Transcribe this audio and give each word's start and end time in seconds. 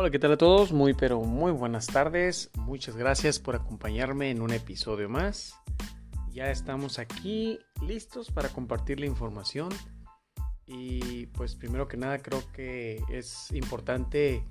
Hola, 0.00 0.10
¿qué 0.10 0.18
tal 0.18 0.32
a 0.32 0.38
todos? 0.38 0.72
Muy 0.72 0.94
pero 0.94 1.20
muy 1.20 1.52
buenas 1.52 1.86
tardes. 1.86 2.50
Muchas 2.54 2.96
gracias 2.96 3.38
por 3.38 3.54
acompañarme 3.54 4.30
en 4.30 4.40
un 4.40 4.50
episodio 4.50 5.10
más. 5.10 5.54
Ya 6.32 6.50
estamos 6.50 6.98
aquí 6.98 7.58
listos 7.82 8.30
para 8.30 8.48
compartir 8.48 8.98
la 8.98 9.04
información. 9.04 9.68
Y 10.64 11.26
pues 11.26 11.54
primero 11.54 11.86
que 11.86 11.98
nada 11.98 12.16
creo 12.16 12.42
que 12.54 13.02
es 13.10 13.52
importante 13.52 14.42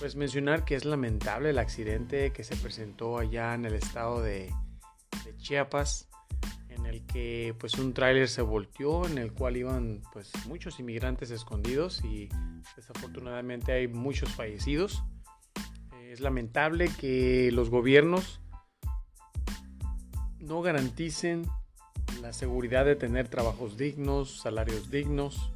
pues 0.00 0.16
mencionar 0.16 0.64
que 0.64 0.74
es 0.74 0.84
lamentable 0.84 1.50
el 1.50 1.60
accidente 1.60 2.32
que 2.32 2.42
se 2.42 2.56
presentó 2.56 3.18
allá 3.18 3.54
en 3.54 3.66
el 3.66 3.74
estado 3.74 4.20
de, 4.20 4.52
de 5.24 5.36
Chiapas 5.36 6.08
pues 7.58 7.74
un 7.74 7.94
tráiler 7.94 8.28
se 8.28 8.42
volteó 8.42 9.06
en 9.06 9.18
el 9.18 9.32
cual 9.32 9.56
iban 9.56 10.02
pues 10.12 10.30
muchos 10.46 10.78
inmigrantes 10.80 11.30
escondidos 11.30 12.04
y 12.04 12.28
desafortunadamente 12.76 13.72
hay 13.72 13.88
muchos 13.88 14.30
fallecidos. 14.34 15.02
Es 16.04 16.20
lamentable 16.20 16.90
que 17.00 17.50
los 17.52 17.70
gobiernos 17.70 18.40
no 20.38 20.62
garanticen 20.62 21.46
la 22.22 22.32
seguridad 22.32 22.84
de 22.84 22.96
tener 22.96 23.28
trabajos 23.28 23.76
dignos, 23.76 24.40
salarios 24.40 24.90
dignos, 24.90 25.52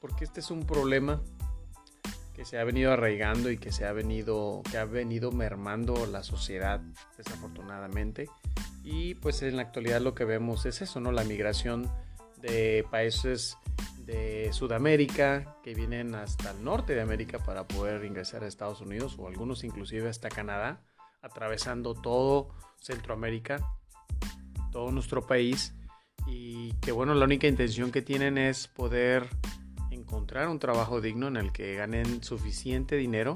porque 0.00 0.24
este 0.24 0.40
es 0.40 0.50
un 0.50 0.66
problema 0.66 1.22
que 2.34 2.44
se 2.44 2.58
ha 2.58 2.64
venido 2.64 2.92
arraigando 2.92 3.50
y 3.50 3.58
que 3.58 3.72
se 3.72 3.84
ha 3.84 3.92
venido 3.92 4.62
que 4.70 4.78
ha 4.78 4.84
venido 4.84 5.30
mermando 5.32 6.06
la 6.06 6.22
sociedad 6.22 6.80
desafortunadamente 7.16 8.28
y 8.84 9.14
pues 9.14 9.42
en 9.42 9.56
la 9.56 9.62
actualidad 9.62 10.00
lo 10.00 10.14
que 10.14 10.24
vemos 10.24 10.66
es 10.66 10.82
eso, 10.82 11.00
¿no? 11.00 11.12
La 11.12 11.24
migración 11.24 11.90
de 12.40 12.84
países 12.90 13.56
de 13.98 14.52
Sudamérica 14.52 15.56
que 15.62 15.74
vienen 15.74 16.14
hasta 16.14 16.50
el 16.50 16.64
norte 16.64 16.94
de 16.94 17.02
América 17.02 17.38
para 17.38 17.68
poder 17.68 18.04
ingresar 18.04 18.42
a 18.42 18.48
Estados 18.48 18.80
Unidos 18.80 19.16
o 19.18 19.28
algunos 19.28 19.62
inclusive 19.62 20.08
hasta 20.08 20.28
Canadá, 20.28 20.80
atravesando 21.20 21.94
todo 21.94 22.50
Centroamérica, 22.80 23.64
todo 24.72 24.90
nuestro 24.90 25.26
país 25.26 25.74
y 26.26 26.72
que 26.74 26.90
bueno, 26.90 27.14
la 27.14 27.24
única 27.24 27.46
intención 27.46 27.92
que 27.92 28.02
tienen 28.02 28.38
es 28.38 28.66
poder 28.66 29.28
encontrar 29.90 30.48
un 30.48 30.58
trabajo 30.58 31.00
digno 31.00 31.28
en 31.28 31.36
el 31.36 31.52
que 31.52 31.74
ganen 31.76 32.24
suficiente 32.24 32.96
dinero 32.96 33.32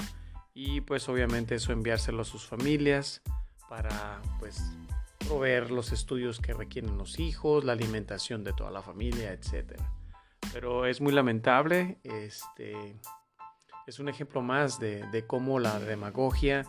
y 0.52 0.80
pues 0.80 1.08
obviamente 1.08 1.54
eso 1.54 1.72
enviárselo 1.72 2.22
a 2.22 2.24
sus 2.24 2.44
familias 2.44 3.22
para 3.68 4.20
pues 4.40 4.62
proveer 5.18 5.70
los 5.70 5.92
estudios 5.92 6.40
que 6.40 6.52
requieren 6.52 6.98
los 6.98 7.18
hijos, 7.18 7.64
la 7.64 7.72
alimentación 7.72 8.44
de 8.44 8.52
toda 8.52 8.70
la 8.70 8.82
familia, 8.82 9.32
etc. 9.32 9.80
Pero 10.52 10.86
es 10.86 11.00
muy 11.00 11.12
lamentable, 11.12 11.98
este, 12.04 12.96
es 13.86 13.98
un 13.98 14.08
ejemplo 14.08 14.42
más 14.42 14.78
de, 14.78 15.06
de 15.10 15.26
cómo 15.26 15.58
la 15.58 15.78
demagogia 15.78 16.64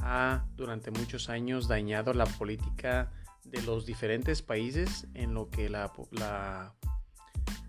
ha 0.00 0.44
durante 0.56 0.90
muchos 0.90 1.28
años 1.28 1.68
dañado 1.68 2.12
la 2.12 2.26
política 2.26 3.12
de 3.44 3.62
los 3.62 3.86
diferentes 3.86 4.42
países 4.42 5.06
en 5.14 5.34
lo 5.34 5.50
que 5.50 5.68
la, 5.68 5.92
la, 6.10 6.74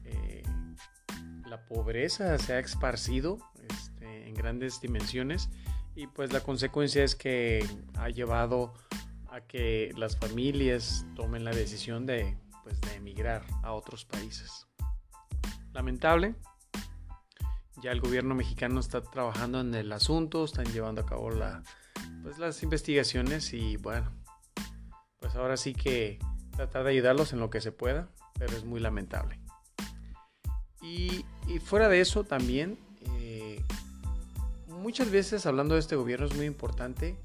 eh, 0.05 0.43
la 1.45 1.65
pobreza 1.65 2.37
se 2.37 2.53
ha 2.53 2.59
esparcido 2.59 3.37
este, 3.69 4.27
en 4.27 4.33
grandes 4.33 4.81
dimensiones 4.81 5.49
y 5.95 6.07
pues 6.07 6.31
la 6.33 6.41
consecuencia 6.41 7.03
es 7.03 7.15
que 7.15 7.65
ha 7.95 8.09
llevado 8.09 8.73
que 9.41 9.91
las 9.97 10.17
familias 10.17 11.05
tomen 11.15 11.43
la 11.43 11.51
decisión 11.51 12.05
de, 12.05 12.37
pues, 12.63 12.79
de 12.81 12.95
emigrar 12.95 13.43
a 13.63 13.73
otros 13.73 14.05
países. 14.05 14.67
Lamentable, 15.73 16.35
ya 17.81 17.91
el 17.91 18.01
gobierno 18.01 18.33
mexicano 18.33 18.79
está 18.79 19.01
trabajando 19.01 19.61
en 19.61 19.75
el 19.75 19.91
asunto, 19.91 20.45
están 20.45 20.65
llevando 20.65 21.01
a 21.01 21.05
cabo 21.05 21.29
la, 21.29 21.61
pues, 22.23 22.39
las 22.39 22.63
investigaciones 22.63 23.53
y 23.53 23.77
bueno, 23.77 24.11
pues 25.19 25.35
ahora 25.35 25.57
sí 25.57 25.73
que 25.73 26.19
tratar 26.55 26.83
de 26.83 26.91
ayudarlos 26.91 27.33
en 27.33 27.39
lo 27.39 27.49
que 27.49 27.61
se 27.61 27.71
pueda, 27.71 28.09
pero 28.39 28.57
es 28.57 28.65
muy 28.65 28.79
lamentable. 28.79 29.39
Y, 30.81 31.25
y 31.47 31.59
fuera 31.59 31.89
de 31.89 32.01
eso 32.01 32.23
también, 32.23 32.79
eh, 33.19 33.63
muchas 34.67 35.11
veces 35.11 35.45
hablando 35.45 35.75
de 35.75 35.81
este 35.81 35.95
gobierno 35.95 36.25
es 36.25 36.35
muy 36.35 36.45
importante 36.45 37.19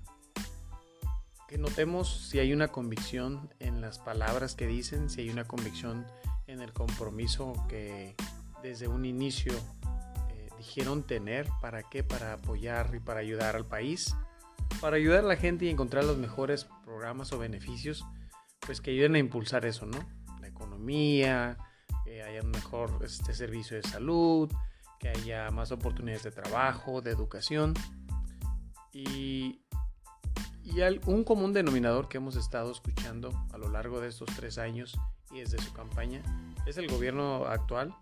notemos 1.58 2.28
si 2.28 2.38
hay 2.38 2.52
una 2.52 2.68
convicción 2.68 3.50
en 3.58 3.80
las 3.80 3.98
palabras 3.98 4.54
que 4.54 4.66
dicen, 4.66 5.10
si 5.10 5.22
hay 5.22 5.30
una 5.30 5.44
convicción 5.44 6.06
en 6.46 6.60
el 6.60 6.72
compromiso 6.72 7.54
que 7.68 8.14
desde 8.62 8.88
un 8.88 9.04
inicio 9.04 9.52
eh, 10.30 10.48
dijeron 10.58 11.02
tener, 11.02 11.48
¿para 11.60 11.82
qué? 11.82 12.04
Para 12.04 12.34
apoyar 12.34 12.94
y 12.94 13.00
para 13.00 13.20
ayudar 13.20 13.56
al 13.56 13.66
país, 13.66 14.14
para 14.80 14.96
ayudar 14.96 15.24
a 15.24 15.28
la 15.28 15.36
gente 15.36 15.64
y 15.64 15.70
encontrar 15.70 16.04
los 16.04 16.18
mejores 16.18 16.66
programas 16.84 17.32
o 17.32 17.38
beneficios, 17.38 18.04
pues 18.60 18.80
que 18.80 18.92
ayuden 18.92 19.16
a 19.16 19.18
impulsar 19.18 19.66
eso, 19.66 19.86
¿no? 19.86 19.98
La 20.40 20.48
economía, 20.48 21.58
que 22.04 22.22
haya 22.22 22.42
un 22.42 22.50
mejor 22.50 23.00
este, 23.04 23.34
servicio 23.34 23.76
de 23.76 23.82
salud, 23.82 24.50
que 24.98 25.08
haya 25.08 25.50
más 25.50 25.72
oportunidades 25.72 26.22
de 26.22 26.30
trabajo, 26.30 27.00
de 27.00 27.10
educación. 27.10 27.74
Y 28.92 29.62
y 30.64 30.80
un 31.06 31.24
común 31.24 31.52
denominador 31.52 32.08
que 32.08 32.18
hemos 32.18 32.36
estado 32.36 32.70
escuchando 32.70 33.30
a 33.52 33.58
lo 33.58 33.68
largo 33.68 34.00
de 34.00 34.08
estos 34.08 34.28
tres 34.36 34.58
años 34.58 34.98
y 35.30 35.40
desde 35.40 35.58
su 35.58 35.72
campaña 35.72 36.22
es 36.66 36.76
el 36.76 36.88
gobierno 36.88 37.46
actual. 37.46 37.94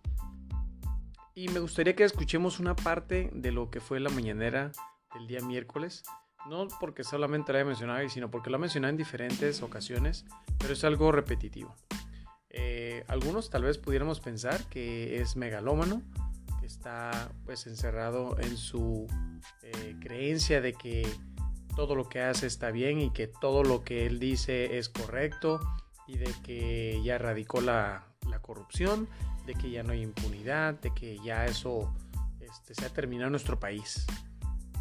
Y 1.34 1.48
me 1.48 1.60
gustaría 1.60 1.97
que 1.97 2.04
escuchemos 2.04 2.60
una 2.60 2.76
parte 2.76 3.31
de 3.32 3.53
lo 3.53 3.71
que 3.71 3.81
fue 3.81 4.00
la 4.00 4.10
mañanera 4.10 4.72
del 5.15 5.26
día 5.26 5.41
miércoles. 5.41 6.03
No 6.48 6.69
porque 6.81 7.04
solamente 7.04 7.53
la 7.53 7.60
haya 7.60 7.66
mencionado, 7.66 8.09
sino 8.09 8.31
porque 8.31 8.50
lo 8.50 8.56
ha 8.56 8.60
mencionado 8.60 8.91
en 8.91 8.97
diferentes 8.97 9.62
ocasiones, 9.62 10.25
pero 10.59 10.72
es 10.72 10.84
algo 10.84 11.12
repetitivo. 11.12 11.75
Eh, 12.50 13.04
algunos 13.09 13.48
tal 13.50 13.62
vez 13.62 13.78
pudiéramos 13.78 14.21
pensar 14.21 14.65
que 14.69 15.21
es 15.21 15.37
megalómano, 15.37 16.03
que 16.60 16.66
está 16.66 17.31
pues 17.44 17.66
encerrado 17.66 18.38
en 18.41 18.56
su 18.56 19.06
eh, 19.62 19.97
creencia 20.00 20.60
de 20.60 20.72
que 20.72 21.06
todo 21.75 21.95
lo 21.95 22.09
que 22.09 22.21
hace 22.21 22.47
está 22.47 22.71
bien 22.71 23.01
y 23.01 23.11
que 23.11 23.27
todo 23.27 23.63
lo 23.63 23.85
que 23.85 24.07
él 24.07 24.19
dice 24.19 24.79
es 24.79 24.89
correcto 24.89 25.61
y 26.07 26.19
de 26.19 26.33
que 26.43 27.01
ya 27.05 27.19
radicó 27.19 27.61
la, 27.61 28.07
corrupción, 28.43 29.09
de 29.47 29.55
que 29.55 29.71
ya 29.71 29.83
no 29.83 29.93
hay 29.93 30.03
impunidad, 30.03 30.75
de 30.75 30.93
que 30.93 31.19
ya 31.19 31.47
eso 31.47 31.93
este, 32.41 32.75
se 32.75 32.87
ha 32.87 32.89
terminado 32.89 33.29
en 33.29 33.33
nuestro 33.33 33.61
país. 33.61 34.07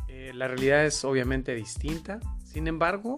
Eh, 0.07 0.31
la 0.33 0.47
realidad 0.47 0.85
es 0.85 1.03
obviamente 1.03 1.53
distinta, 1.53 2.19
sin 2.43 2.67
embargo, 2.67 3.15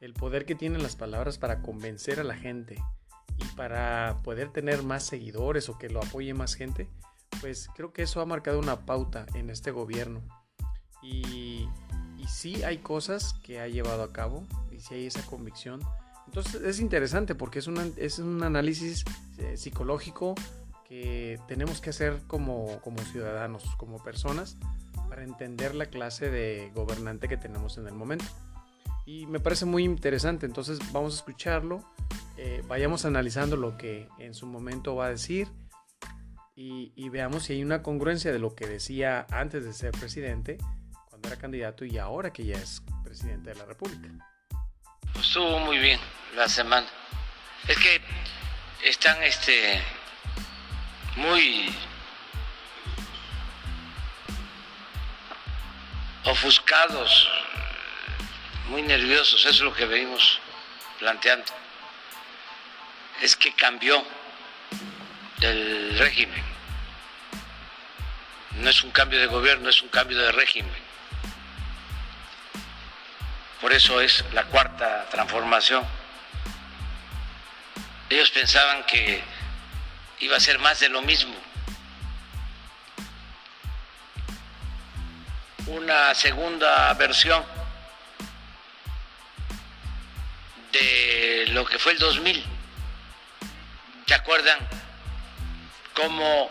el 0.00 0.14
poder 0.14 0.46
que 0.46 0.54
tienen 0.54 0.82
las 0.82 0.96
palabras 0.96 1.38
para 1.38 1.60
convencer 1.60 2.18
a 2.20 2.24
la 2.24 2.34
gente 2.34 2.82
y 3.36 3.44
para 3.56 4.18
poder 4.22 4.50
tener 4.50 4.82
más 4.82 5.04
seguidores 5.04 5.68
o 5.68 5.78
que 5.78 5.90
lo 5.90 6.00
apoye 6.00 6.32
más 6.32 6.54
gente, 6.54 6.88
pues 7.40 7.68
creo 7.74 7.92
que 7.92 8.02
eso 8.02 8.20
ha 8.20 8.26
marcado 8.26 8.58
una 8.58 8.86
pauta 8.86 9.26
en 9.34 9.50
este 9.50 9.70
gobierno. 9.70 10.22
Y 11.02 11.68
sí 12.30 12.62
hay 12.62 12.78
cosas 12.78 13.34
que 13.42 13.60
ha 13.60 13.68
llevado 13.68 14.02
a 14.02 14.12
cabo 14.12 14.46
y 14.70 14.80
sí 14.80 14.94
hay 14.94 15.06
esa 15.06 15.22
convicción. 15.26 15.80
Entonces 16.26 16.62
es 16.62 16.80
interesante 16.80 17.34
porque 17.34 17.58
es, 17.58 17.68
es 17.96 18.18
un 18.18 18.42
análisis 18.42 19.04
eh, 19.38 19.56
psicológico 19.56 20.34
que 20.88 21.38
tenemos 21.48 21.80
que 21.80 21.90
hacer 21.90 22.20
como, 22.26 22.80
como 22.82 22.98
ciudadanos, 23.00 23.64
como 23.76 24.02
personas, 24.02 24.56
para 25.08 25.24
entender 25.24 25.74
la 25.74 25.86
clase 25.86 26.30
de 26.30 26.70
gobernante 26.74 27.28
que 27.28 27.36
tenemos 27.36 27.78
en 27.78 27.86
el 27.86 27.94
momento. 27.94 28.24
Y 29.06 29.26
me 29.26 29.40
parece 29.40 29.64
muy 29.64 29.84
interesante, 29.84 30.46
entonces 30.46 30.78
vamos 30.92 31.14
a 31.14 31.16
escucharlo, 31.16 31.84
eh, 32.36 32.62
vayamos 32.68 33.04
analizando 33.04 33.56
lo 33.56 33.76
que 33.76 34.08
en 34.18 34.34
su 34.34 34.46
momento 34.46 34.94
va 34.94 35.06
a 35.06 35.10
decir 35.10 35.48
y 36.62 37.08
veamos 37.08 37.44
si 37.44 37.54
hay 37.54 37.62
una 37.62 37.82
congruencia 37.82 38.32
de 38.32 38.38
lo 38.38 38.54
que 38.54 38.66
decía 38.66 39.26
antes 39.30 39.64
de 39.64 39.72
ser 39.72 39.92
presidente 39.92 40.58
era 41.28 41.36
candidato 41.36 41.84
y 41.84 41.98
ahora 41.98 42.32
que 42.32 42.44
ya 42.44 42.56
es 42.56 42.82
presidente 43.04 43.50
de 43.50 43.56
la 43.56 43.64
República. 43.64 44.08
Pues 45.12 45.26
estuvo 45.26 45.58
muy 45.60 45.78
bien 45.78 46.00
la 46.34 46.48
semana. 46.48 46.86
Es 47.68 47.76
que 47.78 48.00
están 48.82 49.22
este 49.22 49.82
muy 51.16 51.74
ofuscados, 56.24 57.28
muy 58.68 58.82
nerviosos, 58.82 59.40
eso 59.40 59.48
es 59.50 59.60
lo 59.60 59.74
que 59.74 59.86
venimos 59.86 60.38
planteando. 60.98 61.52
Es 63.20 63.36
que 63.36 63.52
cambió 63.52 64.02
el 65.40 65.98
régimen. 65.98 66.42
No 68.60 68.70
es 68.70 68.82
un 68.82 68.90
cambio 68.90 69.18
de 69.18 69.26
gobierno, 69.26 69.68
es 69.68 69.82
un 69.82 69.88
cambio 69.88 70.18
de 70.18 70.32
régimen. 70.32 70.79
Por 73.60 73.72
eso 73.72 74.00
es 74.00 74.24
la 74.32 74.44
cuarta 74.44 75.06
transformación. 75.10 75.84
Ellos 78.08 78.30
pensaban 78.30 78.84
que 78.84 79.22
iba 80.20 80.36
a 80.36 80.40
ser 80.40 80.58
más 80.58 80.80
de 80.80 80.88
lo 80.88 81.02
mismo. 81.02 81.34
una 85.70 86.14
segunda 86.16 86.92
versión 86.94 87.44
de 90.72 91.46
lo 91.50 91.64
que 91.64 91.78
fue 91.78 91.92
el 91.92 91.98
2000. 91.98 92.44
¿Se 94.06 94.14
acuerdan 94.14 94.58
cómo 95.94 96.50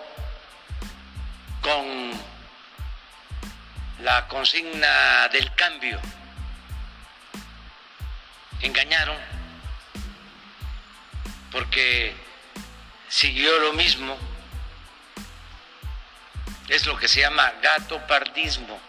con 1.62 2.12
la 4.02 4.26
consigna 4.30 5.28
del 5.28 5.54
cambio 5.56 6.00
engañaron 8.62 9.18
porque 11.52 12.14
siguió 13.08 13.60
lo 13.60 13.74
mismo. 13.74 14.18
Es 16.68 16.86
lo 16.86 16.98
que 16.98 17.08
se 17.08 17.22
llama 17.22 17.52
gato 17.64 18.00
pardismo, 18.06 18.80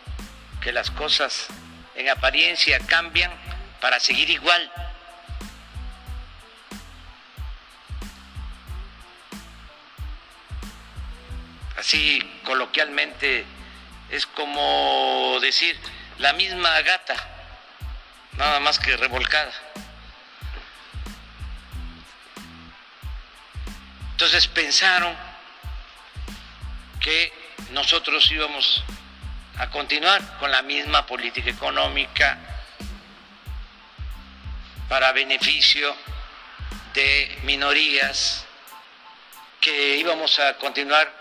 que 0.60 0.72
las 0.72 0.90
cosas 0.90 1.46
en 1.94 2.08
apariencia 2.10 2.78
cambian 2.80 3.32
para 3.80 3.98
seguir 3.98 4.28
igual. 4.28 4.70
Así 11.78 12.20
coloquialmente 12.44 13.46
es 14.10 14.26
como 14.26 15.38
decir 15.40 15.78
la 16.18 16.34
misma 16.34 16.78
gata, 16.82 17.14
nada 18.40 18.58
más 18.58 18.78
que 18.78 18.96
revolcada. 18.96 19.52
Entonces 24.12 24.46
pensaron 24.48 25.14
que 27.00 27.32
nosotros 27.72 28.30
íbamos 28.30 28.82
a 29.58 29.68
continuar 29.68 30.38
con 30.38 30.50
la 30.50 30.62
misma 30.62 31.04
política 31.04 31.50
económica 31.50 32.38
para 34.88 35.12
beneficio 35.12 35.94
de 36.94 37.40
minorías, 37.42 38.46
que 39.60 39.98
íbamos 39.98 40.38
a 40.38 40.54
continuar 40.56 41.12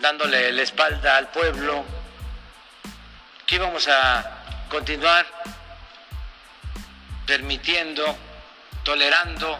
dándole 0.00 0.52
la 0.52 0.62
espalda 0.62 1.16
al 1.16 1.30
pueblo, 1.30 1.82
que 3.46 3.54
íbamos 3.54 3.88
a 3.88 4.36
continuar 4.70 5.26
permitiendo, 7.26 8.16
tolerando 8.84 9.58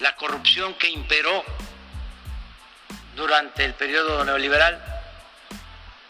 la 0.00 0.16
corrupción 0.16 0.74
que 0.74 0.88
imperó 0.88 1.44
durante 3.14 3.64
el 3.64 3.74
periodo 3.74 4.24
neoliberal, 4.24 4.82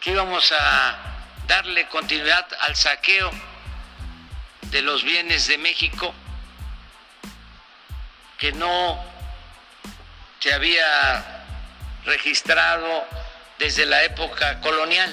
que 0.01 0.13
íbamos 0.13 0.53
a 0.53 0.99
darle 1.49 1.89
continuidad 1.89 2.47
al 2.61 2.77
saqueo 2.77 3.31
de 4.71 4.83
los 4.83 5.03
bienes 5.03 5.49
de 5.49 5.59
México, 5.59 6.15
que 8.39 8.53
no 8.53 9.05
se 10.39 10.55
había 10.55 11.45
registrado 12.05 13.05
desde 13.59 13.85
la 13.85 14.05
época 14.05 14.61
colonial. 14.61 15.13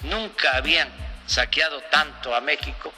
Nunca 0.00 0.56
habían 0.56 0.99
saqueado 1.30 1.80
tanto 1.82 2.34
a 2.34 2.40
México 2.40 2.92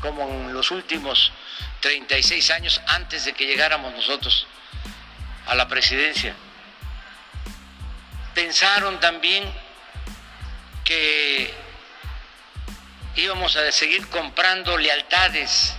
como 0.00 0.22
en 0.22 0.54
los 0.54 0.70
últimos 0.70 1.32
36 1.80 2.50
años 2.50 2.80
antes 2.86 3.26
de 3.26 3.34
que 3.34 3.46
llegáramos 3.46 3.92
nosotros 3.92 4.46
a 5.46 5.54
la 5.54 5.68
presidencia. 5.68 6.34
Pensaron 8.34 8.98
también 9.00 9.44
que 10.84 11.52
íbamos 13.16 13.54
a 13.56 13.70
seguir 13.70 14.06
comprando 14.08 14.78
lealtades, 14.78 15.74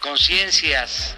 conciencias, 0.00 1.14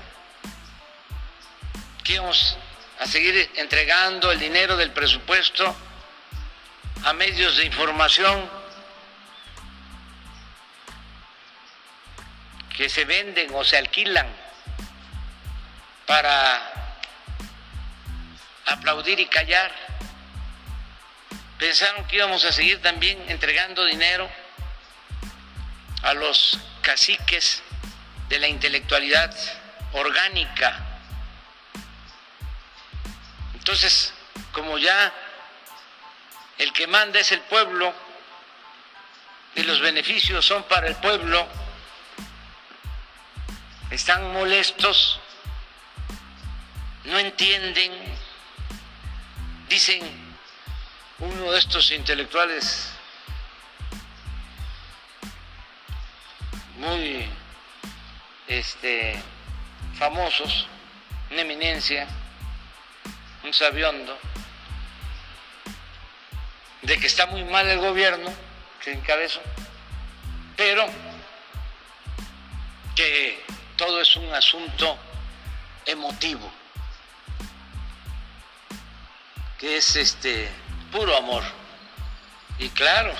que 2.05 2.15
íbamos 2.15 2.59
a 3.00 3.06
seguir 3.06 3.50
entregando 3.55 4.31
el 4.33 4.39
dinero 4.39 4.77
del 4.77 4.91
presupuesto 4.91 5.75
a 7.05 7.12
medios 7.15 7.56
de 7.56 7.65
información 7.65 8.62
que 12.77 12.89
se 12.89 13.05
venden 13.05 13.55
o 13.55 13.65
se 13.65 13.77
alquilan 13.77 14.27
para 16.07 16.73
aplaudir 18.67 19.21
y 19.21 19.27
callar. 19.27 19.73
Pensaron 21.59 22.07
que 22.07 22.17
íbamos 22.17 22.45
a 22.45 22.53
seguir 22.53 22.83
también 22.83 23.23
entregando 23.29 23.85
dinero 23.85 24.29
a 26.03 26.15
los 26.15 26.59
caciques 26.81 27.63
de 28.29 28.39
la 28.39 28.49
intelectualidad 28.49 29.35
orgánica. 29.93 30.81
Entonces, 33.55 34.13
como 34.53 34.79
ya 34.79 35.13
el 36.59 36.73
que 36.73 36.87
manda 36.87 37.21
es 37.21 37.31
el 37.33 37.41
pueblo 37.43 37.95
y 39.55 39.63
los 39.63 39.81
beneficios 39.81 40.45
son 40.45 40.65
para 40.65 40.89
el 40.89 40.97
pueblo, 40.97 41.47
están 43.93 44.33
molestos, 44.33 45.21
no 47.05 47.19
entienden, 47.19 47.93
dicen 49.69 50.00
uno 51.19 51.53
de 51.53 51.59
estos 51.59 51.91
intelectuales 51.91 52.89
muy 56.79 57.29
este, 58.49 59.23
famosos, 59.99 60.67
una 61.31 61.43
eminencia, 61.43 62.09
un 63.44 63.53
sabiondo, 63.53 64.19
de 66.81 66.99
que 66.99 67.06
está 67.06 67.27
muy 67.27 67.44
mal 67.44 67.69
el 67.69 67.79
gobierno 67.79 68.33
que 68.83 68.93
encabezó, 68.93 69.43
pero 70.56 70.87
que 72.97 73.53
todo 73.84 74.00
es 74.00 74.14
un 74.14 74.32
asunto 74.32 74.96
emotivo, 75.84 76.49
que 79.58 79.77
es 79.77 79.96
este 79.96 80.48
puro 80.93 81.17
amor. 81.17 81.43
Y 82.60 82.69
claro 82.69 83.12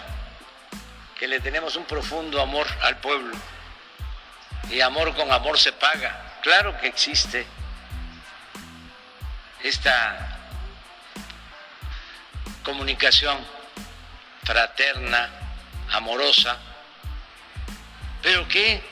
que 1.19 1.27
le 1.27 1.41
tenemos 1.41 1.75
un 1.75 1.85
profundo 1.85 2.41
amor 2.41 2.69
al 2.81 2.97
pueblo. 2.99 3.37
Y 4.71 4.81
amor 4.81 5.17
con 5.17 5.33
amor 5.33 5.59
se 5.59 5.73
paga. 5.73 6.39
Claro 6.43 6.81
que 6.81 6.87
existe 6.87 7.45
esta 9.65 10.39
comunicación 12.63 13.37
fraterna, 14.45 15.29
amorosa, 15.91 16.57
pero 18.23 18.47
que 18.47 18.92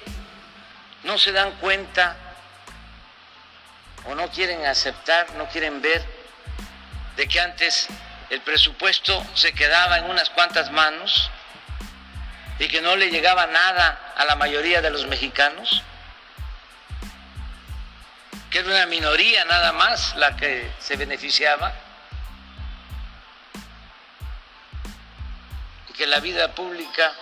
no 1.04 1.18
se 1.18 1.32
dan 1.32 1.52
cuenta 1.52 2.16
o 4.06 4.14
no 4.14 4.28
quieren 4.30 4.64
aceptar, 4.66 5.34
no 5.34 5.46
quieren 5.48 5.80
ver 5.82 6.04
de 7.16 7.28
que 7.28 7.40
antes 7.40 7.88
el 8.30 8.40
presupuesto 8.42 9.24
se 9.34 9.52
quedaba 9.52 9.98
en 9.98 10.04
unas 10.04 10.30
cuantas 10.30 10.70
manos 10.70 11.30
y 12.58 12.68
que 12.68 12.80
no 12.80 12.96
le 12.96 13.10
llegaba 13.10 13.46
nada 13.46 14.12
a 14.16 14.24
la 14.24 14.36
mayoría 14.36 14.82
de 14.82 14.90
los 14.90 15.06
mexicanos, 15.06 15.82
que 18.50 18.58
era 18.58 18.68
una 18.68 18.86
minoría 18.86 19.44
nada 19.46 19.72
más 19.72 20.14
la 20.16 20.36
que 20.36 20.70
se 20.78 20.96
beneficiaba, 20.96 21.72
y 25.88 25.92
que 25.94 26.06
la 26.06 26.20
vida 26.20 26.54
pública 26.54 27.12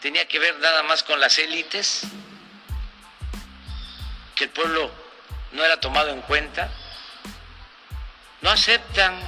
tenía 0.00 0.26
que 0.28 0.38
ver 0.38 0.58
nada 0.58 0.82
más 0.82 1.02
con 1.02 1.20
las 1.20 1.38
élites, 1.38 2.02
que 4.34 4.44
el 4.44 4.50
pueblo 4.50 4.90
no 5.52 5.64
era 5.64 5.80
tomado 5.80 6.10
en 6.10 6.20
cuenta, 6.22 6.68
no 8.42 8.50
aceptan 8.50 9.18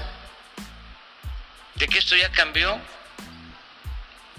de 1.77 1.89
que 1.89 1.99
esto 1.99 2.17
ya 2.17 2.31
cambió, 2.31 2.79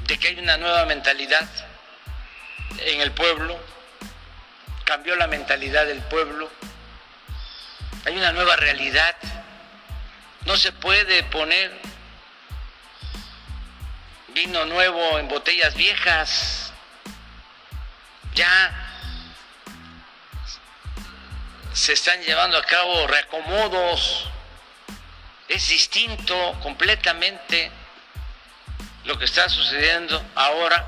de 0.05 0.17
que 0.17 0.29
hay 0.29 0.39
una 0.39 0.57
nueva 0.57 0.85
mentalidad 0.85 1.47
en 2.79 3.01
el 3.01 3.11
pueblo, 3.11 3.59
cambió 4.85 5.15
la 5.15 5.27
mentalidad 5.27 5.85
del 5.85 6.01
pueblo, 6.03 6.49
hay 8.05 8.17
una 8.17 8.31
nueva 8.31 8.55
realidad, 8.55 9.15
no 10.45 10.55
se 10.57 10.71
puede 10.71 11.23
poner 11.23 11.88
vino 14.33 14.65
nuevo 14.65 15.19
en 15.19 15.27
botellas 15.27 15.75
viejas. 15.75 16.73
Ya 18.33 18.85
se 21.73 21.93
están 21.93 22.21
llevando 22.21 22.57
a 22.57 22.63
cabo 22.63 23.07
reacomodos 23.07 24.29
es 25.49 25.67
distinto 25.67 26.55
completamente 26.61 27.71
lo 29.05 29.17
que 29.17 29.25
está 29.25 29.49
sucediendo 29.49 30.23
ahora 30.35 30.85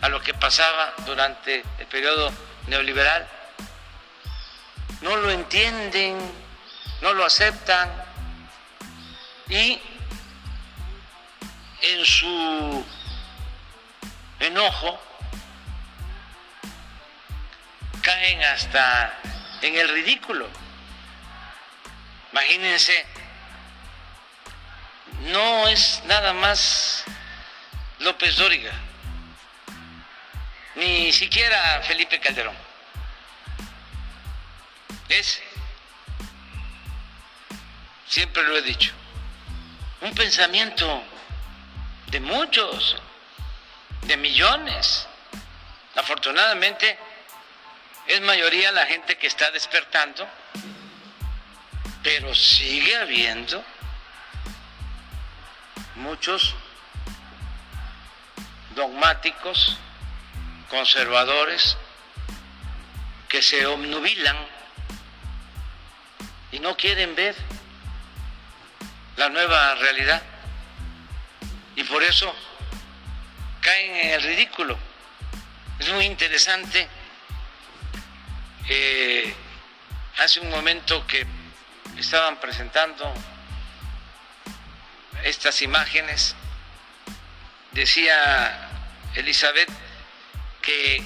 a 0.00 0.08
lo 0.08 0.22
que 0.22 0.32
pasaba 0.32 0.94
durante 1.04 1.62
el 1.78 1.86
periodo 1.86 2.32
neoliberal. 2.68 3.28
No 5.02 5.16
lo 5.16 5.30
entienden, 5.30 6.18
no 7.02 7.12
lo 7.12 7.26
aceptan 7.26 7.90
y 9.50 9.78
en 11.82 12.04
su 12.04 12.84
enojo 14.40 15.00
caen 18.02 18.42
hasta 18.44 19.18
en 19.62 19.74
el 19.76 19.88
ridículo. 19.88 20.48
Imagínense, 22.32 23.06
no 25.22 25.68
es 25.68 26.02
nada 26.04 26.32
más 26.32 27.04
López 27.98 28.36
Dóriga, 28.36 28.72
ni 30.76 31.12
siquiera 31.12 31.82
Felipe 31.82 32.20
Calderón. 32.20 32.56
Es, 35.08 35.40
siempre 38.06 38.42
lo 38.42 38.58
he 38.58 38.62
dicho, 38.62 38.92
un 40.02 40.14
pensamiento 40.14 41.02
de 42.08 42.20
muchos, 42.20 42.96
de 44.02 44.16
millones. 44.16 45.06
Afortunadamente, 45.94 46.98
es 48.06 48.20
mayoría 48.20 48.70
la 48.72 48.86
gente 48.86 49.16
que 49.18 49.26
está 49.26 49.50
despertando, 49.50 50.26
pero 52.02 52.34
sigue 52.34 52.96
habiendo 52.96 53.64
muchos 55.96 56.54
dogmáticos, 58.74 59.78
conservadores, 60.70 61.76
que 63.28 63.42
se 63.42 63.66
obnubilan 63.66 64.36
y 66.52 66.60
no 66.60 66.76
quieren 66.76 67.14
ver 67.16 67.34
la 69.16 69.28
nueva 69.28 69.74
realidad. 69.74 70.22
Y 71.76 71.84
por 71.84 72.02
eso 72.02 72.34
caen 73.60 73.96
en 73.96 74.10
el 74.14 74.22
ridículo. 74.22 74.78
Es 75.78 75.88
muy 75.90 76.06
interesante 76.06 76.88
eh, 78.68 79.34
hace 80.18 80.40
un 80.40 80.50
momento 80.50 81.06
que 81.06 81.26
estaban 81.98 82.40
presentando 82.40 83.12
estas 85.22 85.60
imágenes, 85.62 86.34
decía 87.72 88.70
Elizabeth 89.14 89.68
que 90.62 91.02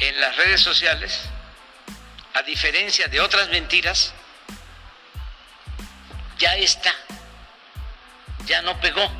en 0.00 0.20
las 0.20 0.36
redes 0.36 0.60
sociales, 0.60 1.28
a 2.34 2.42
diferencia 2.42 3.06
de 3.06 3.20
otras 3.20 3.48
mentiras, 3.50 4.12
ya 6.38 6.56
está, 6.56 6.92
ya 8.46 8.62
no 8.62 8.78
pegó. 8.80 9.10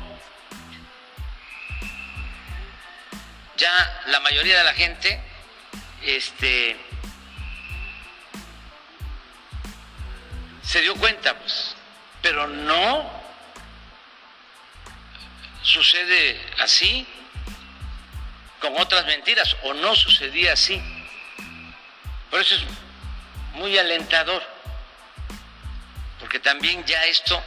Ya 3.57 4.01
la 4.07 4.19
mayoría 4.19 4.57
de 4.57 4.63
la 4.63 4.73
gente 4.73 5.19
este, 6.03 6.77
se 10.61 10.81
dio 10.81 10.95
cuenta, 10.95 11.33
pues, 11.37 11.75
pero 12.21 12.47
no 12.47 13.23
sucede 15.61 16.39
así 16.59 17.07
con 18.59 18.77
otras 18.77 19.05
mentiras 19.05 19.55
o 19.63 19.73
no 19.73 19.95
sucedía 19.95 20.53
así. 20.53 20.81
Por 22.29 22.41
eso 22.41 22.55
es 22.55 22.61
muy 23.53 23.77
alentador, 23.77 24.43
porque 26.19 26.39
también 26.39 26.83
ya 26.85 27.03
esto 27.05 27.41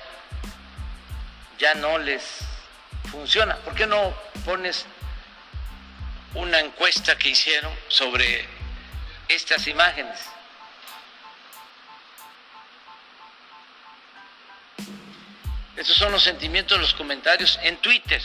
ya 1.59 1.75
no 1.75 1.99
les 1.99 2.39
funciona. 3.11 3.57
¿Por 3.57 3.75
qué 3.75 3.87
no 3.87 4.15
pones 4.45 4.87
una 6.35 6.61
encuesta 6.61 7.17
que 7.17 7.31
hicieron 7.31 7.73
sobre 7.89 8.47
estas 9.29 9.67
imágenes. 9.67 10.19
Estos 15.77 15.97
son 15.97 16.13
los 16.13 16.23
sentimientos, 16.23 16.79
los 16.79 16.95
comentarios 16.95 17.59
en 17.63 17.77
Twitter. 17.77 18.21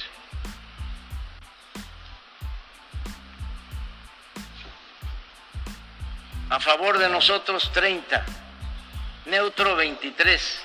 A 6.49 6.59
favor 6.59 6.97
de 6.97 7.09
nosotros 7.09 7.71
30, 7.71 8.23
neutro 9.25 9.75
23 9.75 10.59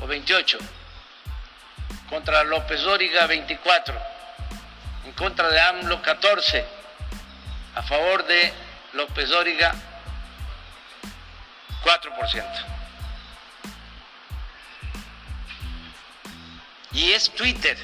o 0.00 0.06
28, 0.06 0.58
contra 2.14 2.44
López 2.44 2.80
Dóriga 2.82 3.26
24 3.26 4.00
en 5.04 5.12
contra 5.14 5.48
de 5.48 5.60
AMLO 5.60 6.00
14, 6.00 6.64
a 7.74 7.82
favor 7.82 8.24
de 8.24 8.52
López 8.92 9.28
Dóriga 9.30 9.74
4%. 11.82 12.64
Y 16.92 17.10
es 17.10 17.30
Twitter, 17.30 17.76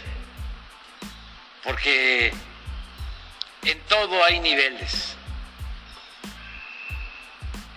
porque 1.64 2.32
en 3.64 3.80
todo 3.88 4.24
hay 4.24 4.38
niveles. 4.38 5.16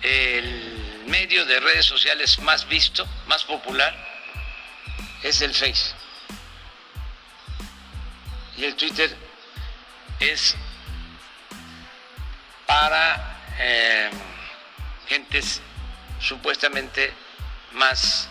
El 0.04 1.04
medio 1.08 1.48
de 1.48 1.60
redes 1.60 1.86
sociales 1.88 2.38
más 2.38 2.68
visto, 2.68 3.08
más 3.26 3.44
popular, 3.44 3.96
es 5.24 5.42
el 5.42 5.56
Face. 5.56 6.03
El 8.64 8.76
Twitter 8.78 9.14
es 10.22 10.56
para 12.66 13.42
eh, 13.60 14.10
gentes 15.06 15.62
supuestamente 16.22 17.14
más 17.74 18.30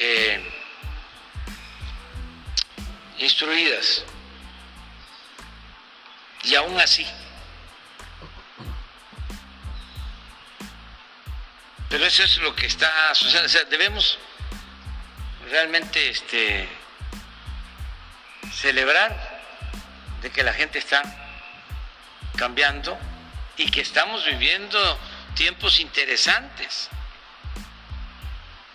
eh, 0.00 0.44
instruidas. 3.18 4.04
Y 6.42 6.56
aún 6.56 6.80
así, 6.80 7.06
pero 11.88 12.04
eso 12.04 12.24
es 12.24 12.38
lo 12.38 12.52
que 12.56 12.66
está 12.66 13.14
sucediendo. 13.14 13.46
O 13.46 13.48
sea, 13.48 13.62
debemos 13.66 14.18
realmente 15.48 16.10
este, 16.10 16.68
celebrar 18.52 19.25
de 20.26 20.32
que 20.32 20.42
la 20.42 20.52
gente 20.52 20.80
está 20.80 21.04
cambiando 22.36 22.98
y 23.56 23.70
que 23.70 23.80
estamos 23.80 24.24
viviendo 24.24 24.98
tiempos 25.36 25.78
interesantes. 25.78 26.88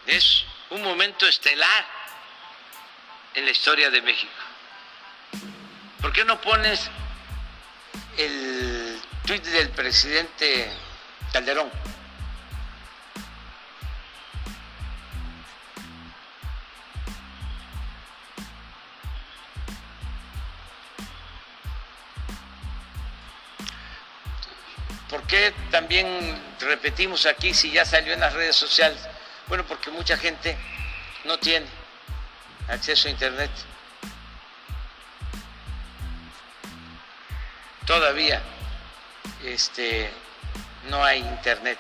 Es 0.08 0.46
un 0.70 0.82
momento 0.82 1.28
estelar 1.28 1.86
en 3.34 3.44
la 3.44 3.52
historia 3.52 3.90
de 3.90 4.02
México. 4.02 4.32
¿Por 6.00 6.14
qué 6.14 6.24
no 6.24 6.40
pones 6.40 6.90
el 8.18 9.02
tuit 9.26 9.44
del 9.44 9.72
presidente 9.72 10.72
Calderón? 11.34 11.70
¿Por 25.12 25.24
qué 25.24 25.54
también 25.72 26.42
repetimos 26.62 27.26
aquí 27.26 27.54
si 27.54 27.70
ya 27.70 27.84
salió 27.84 28.14
en 28.14 28.22
las 28.22 28.32
redes 28.32 28.56
sociales? 28.56 28.98
Bueno, 29.48 29.66
porque 29.68 29.92
mucha 29.92 30.16
gente 30.16 30.58
no 31.26 31.38
tiene 31.38 31.68
acceso 32.70 33.10
a 33.10 33.12
Internet. 33.12 33.52
Todavía 37.86 38.42
este, 39.44 40.10
no 40.90 41.04
hay 41.04 41.20
Internet 41.20 41.80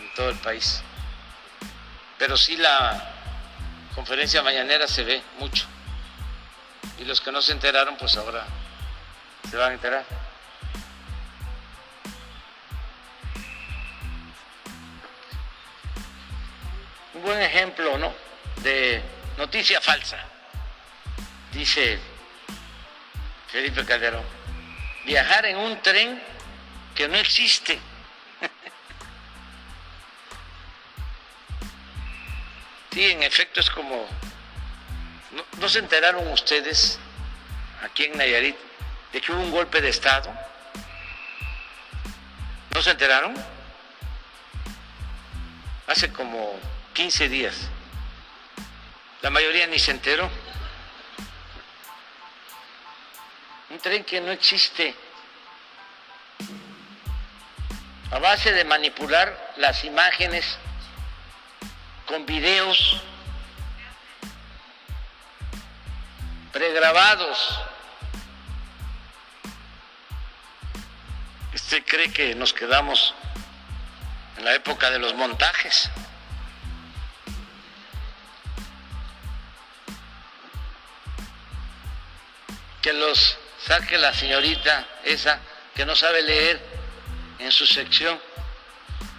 en 0.00 0.14
todo 0.14 0.30
el 0.30 0.38
país. 0.38 0.82
Pero 2.18 2.36
sí 2.36 2.56
la 2.56 3.14
conferencia 3.94 4.42
mañanera 4.42 4.88
se 4.88 5.04
ve 5.04 5.22
mucho. 5.38 5.64
Y 6.98 7.04
los 7.04 7.20
que 7.20 7.30
no 7.30 7.40
se 7.40 7.52
enteraron, 7.52 7.96
pues 7.96 8.16
ahora 8.16 8.44
se 9.48 9.56
van 9.56 9.70
a 9.70 9.74
enterar. 9.74 10.25
Buen 17.26 17.42
ejemplo, 17.42 17.98
¿no? 17.98 18.14
De 18.62 19.02
noticia 19.36 19.80
falsa, 19.80 20.16
dice 21.52 21.98
Felipe 23.48 23.84
Calderón. 23.84 24.24
Viajar 25.04 25.44
en 25.46 25.56
un 25.56 25.82
tren 25.82 26.22
que 26.94 27.08
no 27.08 27.16
existe. 27.16 27.78
Sí, 32.92 33.10
en 33.10 33.22
efecto 33.22 33.60
es 33.60 33.68
como... 33.68 34.06
¿No, 35.60 35.68
se 35.68 35.80
enteraron 35.80 36.26
ustedes 36.28 36.98
aquí 37.82 38.04
en 38.04 38.16
Nayarit 38.16 38.56
de 39.12 39.20
que 39.20 39.32
hubo 39.32 39.42
un 39.42 39.50
golpe 39.50 39.82
de 39.82 39.90
Estado? 39.90 40.32
¿No 42.72 42.80
se 42.80 42.92
enteraron? 42.92 43.34
Hace 45.86 46.10
como 46.10 46.58
15 46.96 47.28
días. 47.28 47.54
La 49.20 49.28
mayoría 49.28 49.66
ni 49.66 49.78
se 49.78 49.90
enteró. 49.90 50.30
Un 53.68 53.78
tren 53.80 54.02
que 54.02 54.18
no 54.18 54.30
existe. 54.30 54.94
A 58.10 58.18
base 58.18 58.50
de 58.50 58.64
manipular 58.64 59.52
las 59.58 59.84
imágenes 59.84 60.56
con 62.06 62.24
videos 62.24 63.02
pregrabados. 66.50 67.60
¿Usted 71.52 71.84
cree 71.84 72.10
que 72.10 72.34
nos 72.34 72.54
quedamos 72.54 73.14
en 74.38 74.46
la 74.46 74.54
época 74.54 74.90
de 74.90 74.98
los 74.98 75.14
montajes? 75.14 75.90
Que 82.86 82.92
los 82.92 83.36
saque 83.66 83.98
la 83.98 84.14
señorita 84.14 84.86
esa 85.02 85.40
que 85.74 85.84
no 85.84 85.96
sabe 85.96 86.22
leer 86.22 86.60
en 87.40 87.50
su 87.50 87.66
sección 87.66 88.16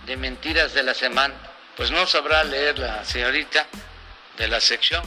de 0.06 0.16
mentiras 0.16 0.74
de 0.74 0.84
la 0.84 0.94
semana 0.94 1.36
pues 1.76 1.92
no 1.92 2.08
sabrá 2.08 2.46
leer 2.46 2.80
la 2.80 3.04
señorita 3.04 3.68
de 4.38 4.48
la 4.48 4.62
sección, 4.62 5.04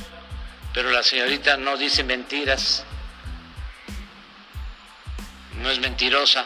pero 0.74 0.90
la 0.90 1.02
señorita 1.02 1.56
no 1.56 1.78
dice 1.78 2.04
mentiras, 2.04 2.84
no 5.54 5.70
es 5.70 5.78
mentirosa. 5.78 6.44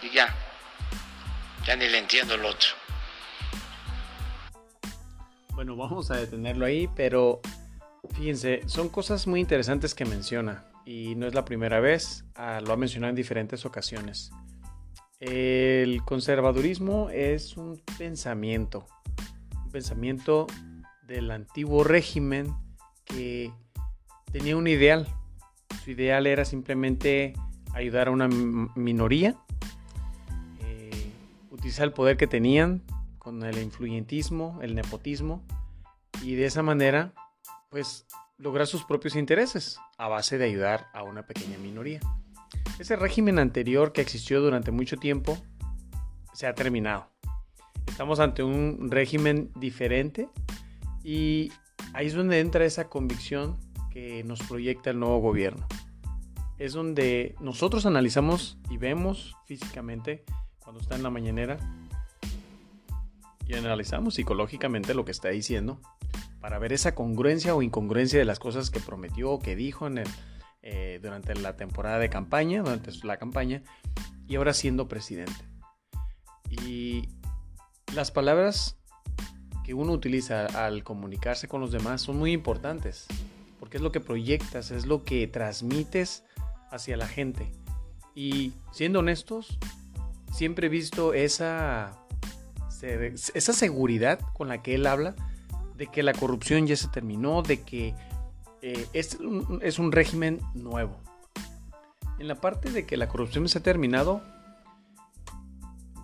Y 0.00 0.10
ya, 0.10 0.32
ya 1.64 1.74
ni 1.74 1.88
le 1.88 1.98
entiendo 1.98 2.36
el 2.36 2.44
otro. 2.44 2.79
Bueno, 5.60 5.76
vamos 5.76 6.10
a 6.10 6.16
detenerlo 6.16 6.64
ahí, 6.64 6.88
pero 6.96 7.42
fíjense, 8.14 8.62
son 8.64 8.88
cosas 8.88 9.26
muy 9.26 9.40
interesantes 9.40 9.94
que 9.94 10.06
menciona 10.06 10.64
y 10.86 11.14
no 11.16 11.26
es 11.26 11.34
la 11.34 11.44
primera 11.44 11.80
vez, 11.80 12.24
ah, 12.34 12.62
lo 12.66 12.72
ha 12.72 12.78
mencionado 12.78 13.10
en 13.10 13.14
diferentes 13.14 13.66
ocasiones. 13.66 14.30
El 15.18 16.02
conservadurismo 16.06 17.10
es 17.10 17.58
un 17.58 17.78
pensamiento, 17.98 18.86
un 19.62 19.70
pensamiento 19.70 20.46
del 21.02 21.30
antiguo 21.30 21.84
régimen 21.84 22.54
que 23.04 23.52
tenía 24.32 24.56
un 24.56 24.66
ideal. 24.66 25.08
Su 25.84 25.90
ideal 25.90 26.26
era 26.26 26.46
simplemente 26.46 27.34
ayudar 27.74 28.08
a 28.08 28.12
una 28.12 28.28
minoría, 28.28 29.36
eh, 30.62 31.12
utilizar 31.50 31.84
el 31.84 31.92
poder 31.92 32.16
que 32.16 32.26
tenían 32.26 32.82
con 33.20 33.44
el 33.44 33.58
influyentismo, 33.58 34.58
el 34.62 34.74
nepotismo, 34.74 35.44
y 36.22 36.34
de 36.34 36.46
esa 36.46 36.62
manera, 36.62 37.12
pues 37.68 38.06
lograr 38.38 38.66
sus 38.66 38.84
propios 38.84 39.14
intereses 39.14 39.78
a 39.98 40.08
base 40.08 40.38
de 40.38 40.46
ayudar 40.46 40.88
a 40.94 41.04
una 41.04 41.26
pequeña 41.26 41.58
minoría. 41.58 42.00
Ese 42.78 42.96
régimen 42.96 43.38
anterior 43.38 43.92
que 43.92 44.00
existió 44.00 44.40
durante 44.40 44.70
mucho 44.70 44.96
tiempo 44.96 45.38
se 46.32 46.46
ha 46.46 46.54
terminado. 46.54 47.10
Estamos 47.86 48.20
ante 48.20 48.42
un 48.42 48.90
régimen 48.90 49.52
diferente 49.54 50.28
y 51.04 51.52
ahí 51.92 52.06
es 52.06 52.14
donde 52.14 52.40
entra 52.40 52.64
esa 52.64 52.88
convicción 52.88 53.58
que 53.90 54.24
nos 54.24 54.40
proyecta 54.42 54.90
el 54.90 54.98
nuevo 54.98 55.18
gobierno. 55.20 55.66
Es 56.56 56.72
donde 56.72 57.34
nosotros 57.40 57.84
analizamos 57.84 58.58
y 58.70 58.78
vemos 58.78 59.36
físicamente 59.44 60.24
cuando 60.58 60.80
está 60.80 60.96
en 60.96 61.02
la 61.02 61.10
mañanera 61.10 61.58
y 63.50 63.54
analizamos 63.54 64.14
psicológicamente 64.14 64.94
lo 64.94 65.04
que 65.04 65.10
está 65.10 65.28
diciendo 65.28 65.80
para 66.40 66.58
ver 66.58 66.72
esa 66.72 66.94
congruencia 66.94 67.54
o 67.54 67.62
incongruencia 67.62 68.18
de 68.18 68.24
las 68.24 68.38
cosas 68.38 68.70
que 68.70 68.78
prometió 68.80 69.32
o 69.32 69.38
que 69.40 69.56
dijo 69.56 69.86
en 69.88 69.98
el, 69.98 70.08
eh, 70.62 71.00
durante 71.02 71.34
la 71.34 71.56
temporada 71.56 71.98
de 71.98 72.08
campaña, 72.08 72.62
durante 72.62 72.92
la 73.02 73.18
campaña, 73.18 73.62
y 74.28 74.36
ahora 74.36 74.54
siendo 74.54 74.88
presidente. 74.88 75.44
Y 76.50 77.08
las 77.94 78.10
palabras 78.10 78.78
que 79.64 79.74
uno 79.74 79.92
utiliza 79.92 80.46
al 80.46 80.84
comunicarse 80.84 81.48
con 81.48 81.60
los 81.60 81.72
demás 81.72 82.02
son 82.02 82.18
muy 82.18 82.32
importantes, 82.32 83.06
porque 83.58 83.78
es 83.78 83.82
lo 83.82 83.92
que 83.92 84.00
proyectas, 84.00 84.70
es 84.70 84.86
lo 84.86 85.04
que 85.04 85.26
transmites 85.26 86.24
hacia 86.70 86.96
la 86.96 87.08
gente. 87.08 87.50
Y 88.14 88.52
siendo 88.72 89.00
honestos, 89.00 89.58
siempre 90.32 90.68
he 90.68 90.70
visto 90.70 91.14
esa, 91.14 91.99
esa 92.82 93.52
seguridad 93.52 94.20
con 94.34 94.48
la 94.48 94.62
que 94.62 94.74
él 94.74 94.86
habla 94.86 95.14
de 95.76 95.86
que 95.86 96.02
la 96.02 96.12
corrupción 96.12 96.66
ya 96.66 96.76
se 96.76 96.88
terminó, 96.88 97.42
de 97.42 97.62
que 97.62 97.94
eh, 98.62 98.86
es, 98.92 99.14
un, 99.14 99.92
régimen 99.92 100.40
nuevo. 100.54 101.00
En 102.18 102.28
la 102.28 102.34
parte 102.34 102.70
de 102.70 102.84
que 102.84 102.98
la 102.98 103.08
corrupción 103.08 103.48
se 103.48 103.58
ha 103.58 103.62
terminado, 103.62 104.22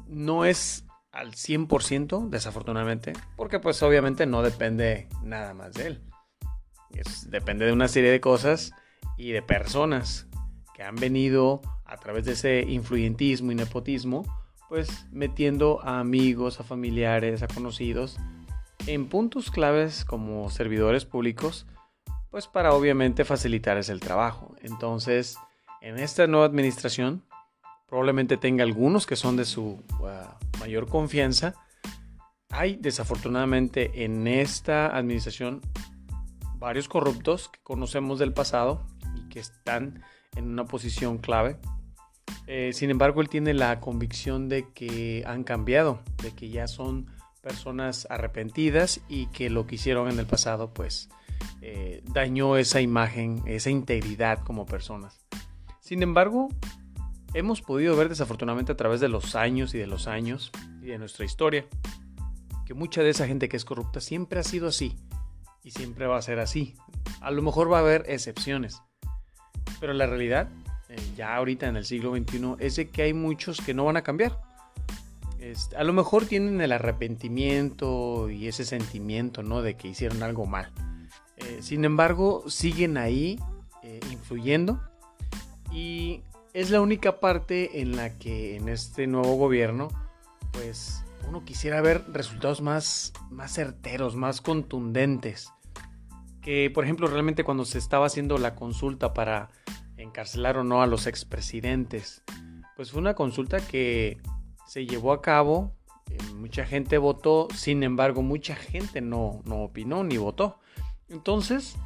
no 0.09 0.47
es 0.47 0.85
al 1.13 1.33
100%, 1.33 2.31
desafortunadamente, 2.31 3.13
porque 3.37 3.61
pues 3.61 3.83
obviamente 3.83 4.25
no 4.25 4.43
depende 4.43 5.09
nada 5.23 5.53
más 5.53 5.75
de 5.75 5.89
él. 5.89 6.03
depende 7.27 7.67
de 7.67 7.73
una 7.73 7.89
serie 7.89 8.11
de 8.11 8.21
cosas 8.21 8.73
y 9.19 9.33
de 9.33 9.43
personas 9.43 10.27
que 10.75 10.83
han 10.83 10.97
venido 10.97 11.61
a 11.85 11.99
través 11.99 12.25
de 12.25 12.33
ese 12.33 12.63
influyentismo 12.63 13.53
y 13.53 13.55
nepotismo, 13.55 14.25
pues 14.69 15.07
metiendo 15.11 15.81
a 15.83 16.01
amigos, 16.01 16.61
a 16.61 16.65
familiares, 16.65 17.43
a 17.43 17.49
conocidos 17.49 18.19
en 18.87 19.09
puntos 19.09 19.51
claves 19.51 20.05
como 20.05 20.49
servidores 20.51 21.05
públicos, 21.05 21.67
pues 22.31 22.47
para 22.47 22.73
obviamente 22.73 23.25
facilitarles 23.25 23.89
el 23.89 24.01
trabajo. 24.01 24.55
Entonces, 24.63 25.37
en 25.81 25.99
esta 25.99 26.27
nueva 26.27 26.47
administración, 26.47 27.25
probablemente 27.87 28.37
tenga 28.37 28.65
algunos 28.65 29.07
que 29.07 29.17
son 29.17 29.37
de 29.37 29.45
su 29.45 29.83
uh, 30.01 30.59
mayor 30.61 30.89
confianza. 30.89 31.55
Hay 32.51 32.77
desafortunadamente 32.77 34.05
en 34.05 34.27
esta 34.27 34.97
administración 34.97 35.61
varios 36.59 36.89
corruptos 36.89 37.49
que 37.49 37.61
conocemos 37.63 38.19
del 38.19 38.33
pasado 38.33 38.87
y 39.15 39.29
que 39.29 39.41
están 39.41 40.03
en 40.37 40.47
una 40.47 40.65
posición 40.65 41.19
clave. 41.19 41.59
Eh, 42.47 42.71
sin 42.73 42.91
embargo, 42.91 43.21
él 43.21 43.29
tiene 43.29 43.55
la 43.55 43.81
convicción 43.81 44.49
de 44.49 44.69
que 44.73 45.25
han 45.27 45.45
cambiado, 45.45 46.01
de 46.23 46.33
que 46.33 46.49
ya 46.49 46.69
son 46.69 47.07
personas 47.43 48.07
arrepentidas 48.11 49.01
y 49.09 49.27
que 49.27 49.51
lo 49.51 49.67
que 49.67 49.77
hicieron 49.77 50.11
en 50.11 50.19
el 50.19 50.27
pasado 50.27 50.75
pues 50.75 51.09
eh, 51.61 52.03
dañó 52.13 52.57
esa 52.57 52.81
imagen, 52.81 53.43
esa 53.47 53.71
integridad 53.71 54.41
como 54.41 54.67
personas. 54.67 55.27
Sin 55.81 56.03
embargo, 56.03 56.49
hemos 57.35 57.63
podido 57.63 57.97
ver 57.97 58.09
desafortunadamente 58.09 58.73
a 58.73 58.77
través 58.77 59.01
de 59.01 59.09
los 59.09 59.37
años 59.37 59.75
y 59.75 59.79
de 59.79 59.87
los 59.87 60.09
años 60.09 60.51
y 60.83 60.87
de 60.87 60.99
nuestra 60.99 61.25
historia 61.25 61.67
que 62.67 62.75
mucha 62.75 63.03
de 63.03 63.11
esa 63.11 63.27
gente 63.27 63.49
que 63.49 63.57
es 63.57 63.65
corrupta 63.65 64.01
siempre 64.01 64.41
ha 64.41 64.43
sido 64.43 64.69
así 64.69 64.97
y 65.63 65.71
siempre 65.71 66.07
va 66.07 66.19
a 66.19 66.23
ser 66.23 66.41
así. 66.41 66.75
A 67.21 67.31
lo 67.31 67.41
mejor 67.43 67.73
va 67.73 67.79
a 67.79 67.81
haber 67.81 68.05
excepciones, 68.09 68.83
pero 69.81 69.93
la 69.93 70.07
realidad, 70.07 70.51
eh, 70.89 70.97
ya 71.17 71.37
ahorita 71.37 71.67
en 71.67 71.77
el 71.77 71.85
siglo 71.85 72.15
XXI, 72.17 72.57
es 72.59 72.77
de 72.77 72.89
que 72.89 73.03
hay 73.03 73.13
muchos 73.13 73.61
que 73.61 73.75
no 73.75 73.85
van 73.85 73.97
a 73.97 74.03
cambiar 74.03 74.39
a 75.77 75.85
lo 75.85 75.93
mejor 75.93 76.27
tienen 76.27 76.61
el 76.61 76.73
arrepentimiento 76.73 78.31
y 78.31 78.49
ese 78.49 78.65
sentimiento, 78.65 79.43
¿no? 79.43 79.63
De 79.63 79.77
que 79.77 79.89
hicieron 79.89 80.23
algo 80.23 80.47
mal. 80.47 80.73
Eh, 81.37 81.59
sin 81.61 81.85
embargo, 81.85 82.45
siguen 82.49 82.97
ahí 82.97 83.39
eh, 83.83 84.01
influyendo 84.11 84.81
y 85.71 86.23
es 86.53 86.71
la 86.71 86.81
única 86.81 87.21
parte 87.21 87.81
en 87.81 87.97
la 87.97 88.19
que 88.19 88.57
en 88.57 88.69
este 88.69 89.07
nuevo 89.07 89.37
gobierno, 89.37 89.89
pues 90.53 91.05
uno 91.29 91.45
quisiera 91.45 91.81
ver 91.81 92.05
resultados 92.13 92.63
más, 92.63 93.13
más 93.31 93.53
certeros, 93.53 94.17
más 94.17 94.41
contundentes. 94.41 95.53
Que, 96.41 96.71
por 96.73 96.85
ejemplo, 96.85 97.09
realmente 97.09 97.45
cuando 97.45 97.65
se 97.65 97.79
estaba 97.79 98.07
haciendo 98.07 98.39
la 98.39 98.55
consulta 98.55 99.13
para 99.13 99.51
encarcelar 99.97 100.59
o 100.59 100.65
no 100.65 100.83
a 100.83 100.87
los 100.87 101.07
expresidentes. 101.07 102.23
Pues 102.77 102.91
fue 102.91 103.01
una 103.01 103.15
consulta 103.15 103.59
que 103.59 104.19
se 104.67 104.87
llevó 104.87 105.13
a 105.13 105.23
cabo, 105.23 105.73
eh, 106.11 106.19
mucha 106.35 106.65
gente 106.65 106.99
votó, 106.99 107.49
sin 107.55 107.83
embargo 107.83 108.23
mucha 108.23 108.55
gente 108.55 109.01
no, 109.01 109.43
no 109.45 109.63
opinó 109.63 110.05
ni 110.05 110.17
votó. 110.17 110.59
Entonces, 111.09 111.77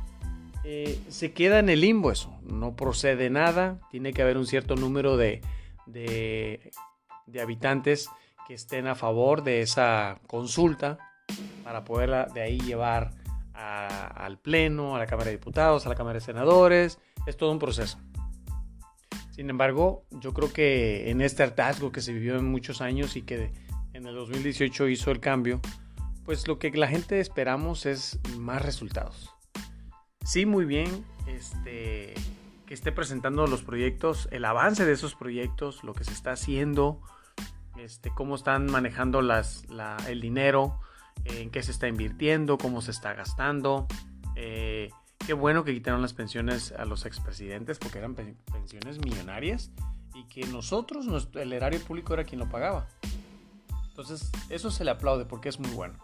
eh, 0.64 1.00
se 1.08 1.32
queda 1.32 1.58
en 1.58 1.68
el 1.68 1.80
limbo 1.80 2.10
eso, 2.10 2.38
no 2.42 2.76
procede 2.76 3.30
nada, 3.30 3.80
tiene 3.90 4.12
que 4.12 4.22
haber 4.22 4.36
un 4.36 4.46
cierto 4.46 4.76
número 4.76 5.16
de, 5.16 5.40
de, 5.86 6.70
habitantes 7.40 8.08
que 8.46 8.54
estén 8.54 8.86
a 8.86 8.94
favor 8.94 9.42
de 9.42 9.62
esa 9.62 10.20
consulta 10.26 10.98
para 11.64 11.84
poderla 11.84 12.26
de 12.26 12.42
ahí 12.42 12.58
llevar 12.60 13.12
al 13.60 14.38
Pleno, 14.38 14.96
a 14.96 14.98
la 14.98 15.06
Cámara 15.06 15.30
de 15.30 15.36
Diputados, 15.36 15.86
a 15.86 15.88
la 15.88 15.94
Cámara 15.94 16.14
de 16.14 16.24
Senadores, 16.24 16.98
es 17.26 17.36
todo 17.36 17.52
un 17.52 17.58
proceso. 17.58 17.98
Sin 19.30 19.48
embargo, 19.48 20.04
yo 20.10 20.34
creo 20.34 20.52
que 20.52 21.10
en 21.10 21.20
este 21.20 21.42
hartazgo 21.42 21.92
que 21.92 22.00
se 22.00 22.12
vivió 22.12 22.36
en 22.36 22.50
muchos 22.50 22.80
años 22.80 23.16
y 23.16 23.22
que 23.22 23.52
en 23.92 24.06
el 24.06 24.14
2018 24.14 24.88
hizo 24.88 25.10
el 25.10 25.20
cambio, 25.20 25.60
pues 26.24 26.46
lo 26.46 26.58
que 26.58 26.70
la 26.70 26.88
gente 26.88 27.20
esperamos 27.20 27.86
es 27.86 28.20
más 28.38 28.62
resultados 28.62 29.34
sí, 30.30 30.46
muy 30.46 30.64
bien, 30.64 31.04
este, 31.26 32.14
que 32.66 32.74
esté 32.74 32.92
presentando 32.92 33.48
los 33.48 33.62
proyectos, 33.62 34.28
el 34.30 34.44
avance 34.44 34.84
de 34.84 34.92
esos 34.92 35.16
proyectos, 35.16 35.82
lo 35.82 35.92
que 35.92 36.04
se 36.04 36.12
está 36.12 36.30
haciendo, 36.30 37.00
este, 37.76 38.10
cómo 38.14 38.36
están 38.36 38.66
manejando 38.66 39.22
las, 39.22 39.64
el 40.06 40.20
dinero, 40.20 40.78
en 41.24 41.50
qué 41.50 41.62
se 41.62 41.70
está 41.70 41.88
invirtiendo, 41.88 42.58
cómo 42.58 42.80
se 42.82 42.90
está 42.90 43.14
gastando. 43.14 43.86
Eh, 44.36 44.90
qué 45.26 45.32
bueno 45.32 45.64
que 45.64 45.74
quitaron 45.74 46.02
las 46.02 46.14
pensiones 46.14 46.72
a 46.72 46.84
los 46.84 47.06
expresidentes 47.06 47.78
porque 47.78 47.98
eran 47.98 48.14
pensiones 48.14 48.98
millonarias 48.98 49.70
y 50.14 50.24
que 50.24 50.46
nosotros, 50.46 51.06
nuestro, 51.06 51.40
el 51.40 51.52
erario 51.52 51.80
público 51.80 52.14
era 52.14 52.24
quien 52.24 52.40
lo 52.40 52.48
pagaba. 52.48 52.88
Entonces, 53.88 54.30
eso 54.48 54.70
se 54.70 54.84
le 54.84 54.90
aplaude 54.90 55.24
porque 55.24 55.48
es 55.48 55.60
muy 55.60 55.70
bueno. 55.70 55.98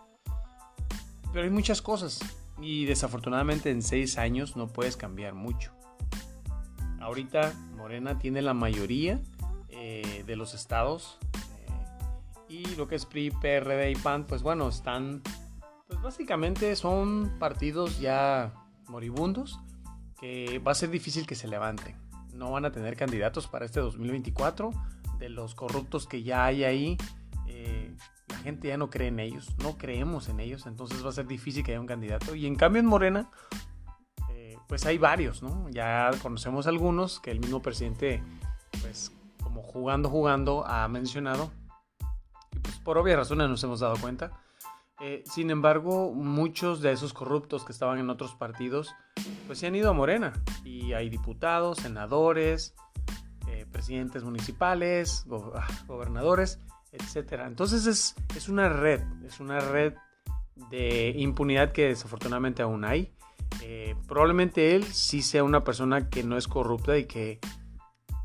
Pero 1.33 1.45
hay 1.45 1.51
muchas 1.51 1.83
cosas 1.83 2.21
y 2.61 2.85
desafortunadamente 2.85 3.71
en 3.71 3.83
seis 3.83 4.19
años 4.19 4.57
no 4.57 4.69
puedes 4.69 4.97
cambiar 4.97 5.35
mucho. 5.35 5.73
Ahorita 7.01 7.53
Morena 7.77 8.19
tiene 8.19 8.43
la 8.43 8.55
mayoría 8.55 9.21
eh, 9.69 10.25
de 10.27 10.37
los 10.37 10.55
estados 10.55 11.19
y 12.49 12.65
lo 12.77 12.89
que 12.89 12.97
es 12.97 13.07
PRI, 13.07 13.31
PRD 13.31 13.91
y 13.91 13.97
PAN, 13.97 14.25
pues 14.27 14.43
bueno, 14.43 14.69
están, 14.69 15.23
pues 15.89 16.01
básicamente 16.01 16.75
son 16.77 17.37
partidos 17.39 17.99
ya 17.99 18.55
moribundos 18.89 19.61
que 20.21 20.59
va 20.61 20.73
a 20.73 20.75
ser 20.75 20.91
difícil 20.91 21.27
que 21.27 21.35
se 21.35 21.49
levanten. 21.49 21.97
No 22.33 22.53
van 22.53 22.65
a 22.65 22.73
tener 22.73 22.97
candidatos 22.97 23.47
para 23.49 23.65
este 23.65 23.81
2024 23.81 24.71
de 25.19 25.29
los 25.29 25.55
corruptos 25.55 26.07
que 26.07 26.23
ya 26.23 26.45
hay 26.45 26.65
ahí 26.65 26.99
la 28.29 28.39
gente 28.39 28.69
ya 28.69 28.77
no 28.77 28.91
cree 28.91 29.09
en 29.09 29.21
ellos, 29.21 29.55
no 29.63 29.79
creemos 29.79 30.29
en 30.29 30.41
ellos, 30.41 30.67
entonces 30.67 31.05
va 31.05 31.11
a 31.11 31.13
ser 31.13 31.27
difícil 31.27 31.65
que 31.65 31.73
haya 31.73 31.81
un 31.81 31.87
candidato. 31.87 32.35
Y 32.35 32.47
en 32.47 32.57
cambio 32.57 32.81
en 32.81 32.87
Morena, 32.87 33.31
eh, 34.31 34.57
pues 34.69 34.85
hay 34.87 34.99
varios, 34.99 35.43
¿no? 35.43 35.69
Ya 35.71 36.11
conocemos 36.23 36.67
algunos 36.67 37.21
que 37.21 37.31
el 37.31 37.41
mismo 37.41 37.63
presidente, 37.63 38.23
pues 38.81 39.13
como 39.43 39.63
jugando, 39.63 40.09
jugando, 40.09 40.67
ha 40.67 40.89
mencionado. 40.89 41.53
Por 42.87 42.97
obvias 42.99 43.19
razones 43.19 43.51
nos 43.51 43.63
hemos 43.65 43.81
dado 43.81 43.97
cuenta. 43.97 44.31
Eh, 45.01 45.25
sin 45.27 45.51
embargo, 45.51 46.13
muchos 46.15 46.81
de 46.81 46.93
esos 46.93 47.13
corruptos 47.13 47.65
que 47.65 47.73
estaban 47.73 47.99
en 47.99 48.09
otros 48.09 48.35
partidos, 48.37 48.95
pues 49.49 49.59
se 49.59 49.67
han 49.67 49.75
ido 49.75 49.91
a 49.91 49.93
Morena. 49.93 50.33
Y 50.65 50.93
hay 50.93 51.11
diputados, 51.11 51.79
senadores, 51.79 52.77
eh, 53.49 53.67
presidentes 53.71 54.23
municipales, 54.23 55.27
ah, 55.55 55.67
gobernadores 55.89 56.61
etcétera. 56.93 57.49
Entonces 57.49 58.15
es, 58.37 58.49
una 58.49 58.69
red, 58.69 59.03
es 59.27 59.41
una 59.41 59.59
red 59.59 59.95
de 60.71 61.13
impunidad 61.17 61.73
que 61.73 61.89
desafortunadamente 61.89 62.63
aún 62.63 62.85
hay. 62.85 63.13
Eh, 63.63 63.97
probablemente 64.07 64.77
él 64.77 64.85
sí 64.85 65.23
sea 65.23 65.43
una 65.43 65.65
persona 65.65 66.09
que 66.09 66.23
no 66.23 66.37
es 66.37 66.47
corrupta 66.47 66.97
y 66.97 67.07
que, 67.07 67.41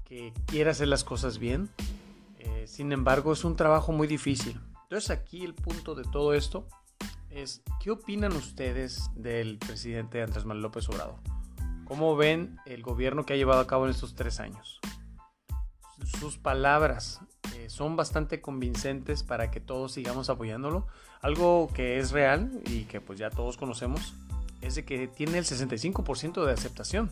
que 0.05 0.33
quiere 0.45 0.69
hacer 0.69 0.87
las 0.87 1.03
cosas 1.03 1.39
bien. 1.39 1.67
Eh, 2.71 2.75
sin 2.75 2.91
embargo, 2.91 3.33
es 3.33 3.43
un 3.43 3.55
trabajo 3.55 3.91
muy 3.91 4.07
difícil. 4.07 4.59
Entonces 4.83 5.09
aquí 5.11 5.43
el 5.43 5.53
punto 5.53 5.95
de 5.95 6.03
todo 6.03 6.33
esto 6.33 6.67
es, 7.29 7.61
¿qué 7.81 7.91
opinan 7.91 8.33
ustedes 8.33 9.09
del 9.15 9.57
presidente 9.57 10.21
Andrés 10.21 10.45
Manuel 10.45 10.63
López 10.63 10.89
Obrador? 10.89 11.15
¿Cómo 11.85 12.15
ven 12.15 12.57
el 12.65 12.81
gobierno 12.83 13.25
que 13.25 13.33
ha 13.33 13.37
llevado 13.37 13.61
a 13.61 13.67
cabo 13.67 13.85
en 13.85 13.91
estos 13.91 14.15
tres 14.15 14.39
años? 14.39 14.79
Sus 16.19 16.37
palabras, 16.37 17.21
son 17.67 17.95
bastante 17.95 18.41
convincentes 18.41 19.23
para 19.23 19.49
que 19.49 19.61
todos 19.61 19.93
sigamos 19.93 20.29
apoyándolo. 20.29 20.87
Algo 21.21 21.69
que 21.73 21.99
es 21.99 22.11
real 22.11 22.51
y 22.65 22.83
que 22.83 22.99
pues 22.99 23.17
ya 23.17 23.29
todos 23.29 23.55
conocemos 23.55 24.13
es 24.61 24.75
de 24.75 24.83
que 24.83 25.07
tiene 25.07 25.37
el 25.37 25.45
65% 25.45 26.45
de 26.45 26.51
aceptación. 26.51 27.11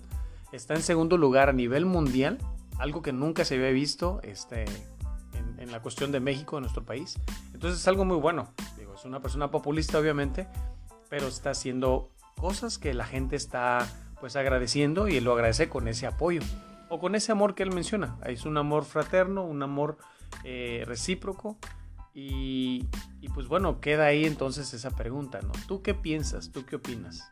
Está 0.52 0.74
en 0.74 0.82
segundo 0.82 1.18
lugar 1.18 1.50
a 1.50 1.54
nivel 1.54 1.86
mundial, 1.86 2.40
algo 2.78 3.02
que 3.02 3.14
nunca 3.14 3.46
se 3.46 3.56
había 3.56 3.70
visto 3.70 4.20
este, 4.24 4.66
en, 5.60 5.72
la 5.72 5.82
cuestión 5.82 6.12
de 6.12 6.20
México, 6.20 6.56
de 6.58 6.62
nuestro 6.62 6.84
país. 6.84 7.20
Entonces 7.54 7.80
es 7.80 7.88
algo 7.88 8.06
muy 8.06 8.18
bueno. 8.18 8.54
Digo, 8.78 8.96
es 8.96 9.06
una 9.06 9.22
persona 9.22 9.52
populista 9.52 10.00
obviamente, 10.00 10.48
pero 11.10 11.28
está 11.28 11.52
haciendo 11.52 12.10
cosas 12.38 12.78
que 12.78 12.94
la 12.94 13.06
gente 13.06 13.36
está 13.36 13.88
pues 14.20 14.36
agradeciendo 14.36 15.08
y 15.08 15.18
él 15.18 15.24
lo 15.24 15.34
agradece 15.34 15.70
con 15.70 15.88
ese 15.88 16.08
apoyo 16.08 16.42
o 16.90 17.00
con 17.00 17.16
ese 17.16 17.32
amor 17.32 17.56
que 17.56 17.64
él 17.64 17.74
menciona. 17.74 18.18
Es 18.26 18.46
un 18.46 18.58
amor 18.58 18.84
fraterno, 18.86 19.44
un 19.44 19.62
amor 19.64 19.98
eh, 20.44 20.84
recíproco. 20.86 21.58
Y, 22.14 22.90
pues 23.34 23.48
bueno, 23.48 23.80
queda 23.80 24.08
ahí 24.08 24.26
entonces 24.26 24.74
esa 24.74 24.92
pregunta, 24.92 25.40
¿no? 25.42 25.52
¿Tú 25.68 25.82
qué 25.82 25.94
piensas? 25.94 26.52
¿Tú 26.52 26.66
qué 26.66 26.76
opinas? 26.76 27.32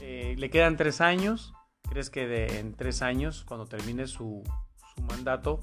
Eh, 0.00 0.34
¿Le 0.38 0.48
quedan 0.48 0.78
tres 0.78 1.02
años? 1.02 1.52
¿Crees 1.90 2.08
que 2.08 2.58
en 2.58 2.74
tres 2.74 3.02
años, 3.02 3.44
cuando 3.44 3.66
termine 3.66 4.06
su, 4.06 4.42
mandato, 5.08 5.60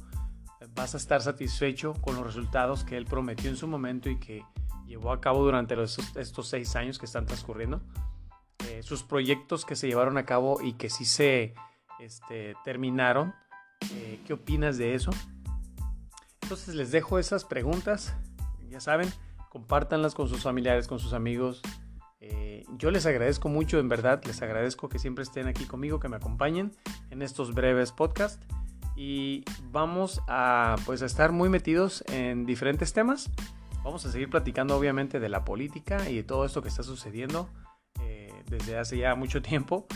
vas 0.75 0.93
a 0.93 0.97
estar 0.97 1.21
satisfecho 1.21 1.93
con 2.01 2.15
los 2.15 2.25
resultados 2.25 2.83
que 2.83 2.97
él 2.97 3.05
prometió 3.05 3.49
en 3.49 3.57
su 3.57 3.67
momento 3.67 4.09
y 4.09 4.19
que 4.19 4.43
llevó 4.85 5.11
a 5.11 5.21
cabo 5.21 5.43
durante 5.43 5.75
estos 5.81 6.47
seis 6.47 6.75
años 6.75 6.99
que 6.99 7.05
están 7.05 7.25
transcurriendo? 7.25 7.81
Eh, 8.67 8.83
sus 8.83 9.03
proyectos 9.03 9.65
que 9.65 9.75
se 9.75 9.87
llevaron 9.87 10.17
a 10.17 10.25
cabo 10.25 10.61
y 10.61 10.73
que 10.73 10.89
sí 10.89 11.05
se 11.05 11.53
este, 11.99 12.55
terminaron. 12.63 13.33
¿Qué 14.25 14.33
opinas 14.33 14.77
de 14.77 14.93
eso? 14.93 15.11
Entonces 16.41 16.75
les 16.75 16.91
dejo 16.91 17.19
esas 17.19 17.45
preguntas. 17.45 18.15
Ya 18.69 18.79
saben, 18.79 19.11
compártanlas 19.49 20.15
con 20.15 20.27
sus 20.29 20.43
familiares, 20.43 20.87
con 20.87 20.99
sus 20.99 21.13
amigos. 21.13 21.61
Eh, 22.21 22.65
yo 22.77 22.91
les 22.91 23.05
agradezco 23.05 23.49
mucho, 23.49 23.79
en 23.79 23.89
verdad, 23.89 24.21
les 24.25 24.41
agradezco 24.41 24.89
que 24.89 24.99
siempre 24.99 25.23
estén 25.23 25.47
aquí 25.47 25.65
conmigo, 25.65 25.99
que 25.99 26.09
me 26.09 26.17
acompañen 26.17 26.71
en 27.09 27.21
estos 27.21 27.53
breves 27.53 27.91
podcasts. 27.91 28.45
Y 28.99 29.45
vamos 29.71 30.21
a, 30.27 30.75
pues, 30.85 31.01
a 31.01 31.05
estar 31.05 31.31
muy 31.31 31.47
metidos 31.47 32.03
en 32.07 32.45
diferentes 32.45 32.91
temas. 32.91 33.31
Vamos 33.81 34.05
a 34.05 34.11
seguir 34.11 34.29
platicando, 34.29 34.75
obviamente, 34.75 35.21
de 35.21 35.29
la 35.29 35.45
política 35.45 36.09
y 36.09 36.17
de 36.17 36.23
todo 36.23 36.43
esto 36.43 36.61
que 36.61 36.67
está 36.67 36.83
sucediendo 36.83 37.49
eh, 38.01 38.33
desde 38.49 38.77
hace 38.77 38.97
ya 38.97 39.15
mucho 39.15 39.41
tiempo. 39.41 39.87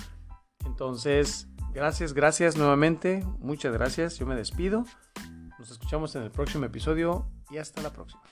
Entonces, 0.65 1.49
gracias, 1.73 2.13
gracias 2.13 2.55
nuevamente. 2.55 3.25
Muchas 3.39 3.73
gracias. 3.73 4.17
Yo 4.19 4.25
me 4.25 4.35
despido. 4.35 4.85
Nos 5.59 5.69
escuchamos 5.69 6.15
en 6.15 6.23
el 6.23 6.31
próximo 6.31 6.63
episodio 6.63 7.27
y 7.51 7.57
hasta 7.57 7.81
la 7.81 7.91
próxima. 7.91 8.23